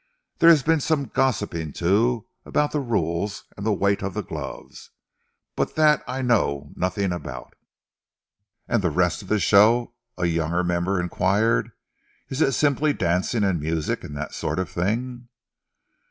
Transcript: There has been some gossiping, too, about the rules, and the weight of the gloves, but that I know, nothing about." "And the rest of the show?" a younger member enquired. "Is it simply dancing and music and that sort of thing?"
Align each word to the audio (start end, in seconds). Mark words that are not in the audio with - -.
There 0.39 0.49
has 0.49 0.63
been 0.63 0.79
some 0.79 1.09
gossiping, 1.13 1.73
too, 1.73 2.25
about 2.43 2.71
the 2.71 2.79
rules, 2.79 3.43
and 3.55 3.63
the 3.63 3.71
weight 3.71 4.01
of 4.01 4.15
the 4.15 4.23
gloves, 4.23 4.89
but 5.55 5.75
that 5.75 6.01
I 6.07 6.23
know, 6.23 6.71
nothing 6.75 7.11
about." 7.11 7.53
"And 8.67 8.81
the 8.81 8.89
rest 8.89 9.21
of 9.21 9.27
the 9.27 9.39
show?" 9.39 9.93
a 10.17 10.25
younger 10.25 10.63
member 10.63 10.99
enquired. 10.99 11.71
"Is 12.29 12.41
it 12.41 12.53
simply 12.53 12.93
dancing 12.93 13.43
and 13.43 13.59
music 13.59 14.03
and 14.03 14.17
that 14.17 14.33
sort 14.33 14.57
of 14.57 14.71
thing?" 14.71 15.27